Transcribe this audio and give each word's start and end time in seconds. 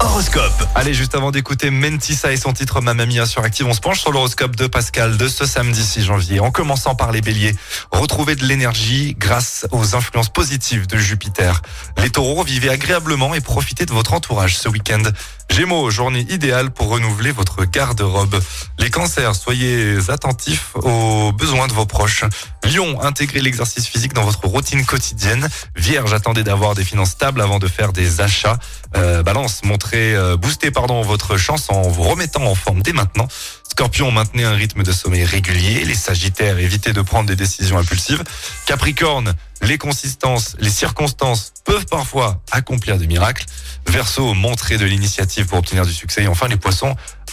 Horoscope. 0.00 0.68
Allez, 0.74 0.94
juste 0.94 1.14
avant 1.14 1.30
d'écouter 1.30 1.70
Mentissa 1.70 2.32
et 2.32 2.36
son 2.36 2.52
titre 2.52 2.80
Mamma 2.80 3.06
Mia 3.06 3.24
sur 3.24 3.44
on 3.64 3.72
se 3.72 3.80
penche 3.80 4.00
sur 4.00 4.10
l'horoscope 4.10 4.56
de 4.56 4.66
Pascal 4.66 5.16
de 5.16 5.28
ce 5.28 5.46
samedi 5.46 5.84
6 5.84 6.02
janvier. 6.02 6.40
En 6.40 6.50
commençant 6.50 6.96
par 6.96 7.12
les 7.12 7.20
béliers, 7.20 7.54
retrouvez 7.92 8.34
de 8.34 8.44
l'énergie 8.44 9.14
grâce 9.16 9.68
aux 9.70 9.94
influences 9.94 10.28
positives 10.28 10.88
de 10.88 10.98
Jupiter. 10.98 11.62
Les 11.98 12.10
taureaux, 12.10 12.42
vivez 12.42 12.68
agréablement 12.68 13.32
et 13.34 13.40
profitez 13.40 13.86
de 13.86 13.92
votre 13.92 14.14
entourage 14.14 14.58
ce 14.58 14.68
week-end. 14.68 15.02
Gémeaux, 15.50 15.88
journée 15.88 16.26
idéale 16.30 16.72
pour 16.72 16.88
renouveler 16.88 17.30
votre 17.30 17.64
garde-robe. 17.64 18.40
Les 18.80 18.90
cancers, 18.90 19.36
soyez 19.36 19.98
attentifs 20.08 20.74
aux 20.74 21.30
besoins 21.30 21.68
de 21.68 21.72
vos 21.72 21.86
proches. 21.86 22.24
Lion, 22.64 23.00
intégrez 23.02 23.40
l'exercice 23.40 23.86
physique 23.86 24.14
dans 24.14 24.24
votre 24.24 24.46
routine 24.46 24.86
quotidienne. 24.86 25.48
Vierge, 25.76 26.14
attendez 26.14 26.42
d'avoir 26.44 26.74
des 26.74 26.84
finances 26.84 27.10
stables 27.10 27.40
avant 27.40 27.58
de 27.58 27.68
faire 27.68 27.92
des 27.92 28.20
achats. 28.20 28.58
Euh, 28.96 29.22
balance, 29.22 29.62
montrez, 29.64 30.14
euh, 30.14 30.36
boostez 30.36 30.70
pardon 30.70 31.02
votre 31.02 31.36
chance 31.36 31.68
en 31.68 31.82
vous 31.82 32.02
remettant 32.02 32.44
en 32.44 32.54
forme 32.54 32.82
dès 32.82 32.92
maintenant. 32.92 33.28
Scorpion, 33.70 34.10
maintenez 34.10 34.44
un 34.44 34.54
rythme 34.54 34.82
de 34.82 34.92
sommeil 34.92 35.24
régulier. 35.24 35.84
Les 35.84 35.94
Sagittaires, 35.94 36.58
évitez 36.58 36.92
de 36.92 37.02
prendre 37.02 37.28
des 37.28 37.36
décisions 37.36 37.76
impulsives. 37.76 38.22
Capricorne, 38.66 39.34
les 39.62 39.78
consistances, 39.78 40.56
les 40.58 40.70
circonstances 40.70 41.52
peuvent 41.64 41.86
parfois 41.86 42.40
accomplir 42.50 42.98
des 42.98 43.06
miracles. 43.06 43.44
Verseau, 43.88 44.32
montrez 44.32 44.78
de 44.78 44.84
l'initiative 44.84 45.46
pour 45.46 45.58
obtenir 45.58 45.84
du 45.84 45.92
succès. 45.92 46.22
Et 46.22 46.28
enfin, 46.28 46.48
les 46.48 46.56
Poissons, 46.56 46.94